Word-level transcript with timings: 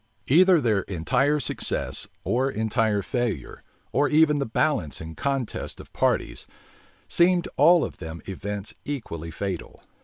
Either 0.29 0.59
their 0.59 0.81
entire 0.89 1.39
success, 1.39 2.07
or 2.23 2.49
entire 2.49 3.03
failure, 3.03 3.61
or 3.91 4.09
even 4.09 4.39
the 4.39 4.47
balance 4.47 4.99
and 4.99 5.15
contest 5.15 5.79
of 5.79 5.93
parties, 5.93 6.47
seemed 7.07 7.47
all 7.55 7.85
of 7.85 7.99
them 7.99 8.19
events 8.27 8.73
equally 8.83 9.29
fatal. 9.29 9.79